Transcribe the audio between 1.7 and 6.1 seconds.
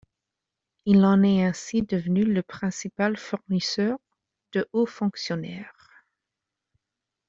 devenu le principal fournisseur de hauts fonctionnaires.